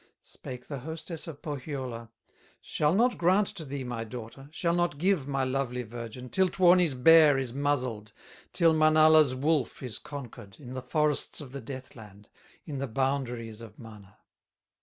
[0.23, 2.09] Spake the hostess of Pohyola:
[2.59, 6.95] "Shall not grant to thee my daughter, Shall not give my lovely virgin, Till Tuoni's
[6.95, 8.11] bear is muzzled,
[8.51, 12.29] Till Manala's wolf is conquered, In the forests of the Death land,
[12.65, 14.17] In the boundaries of Mana.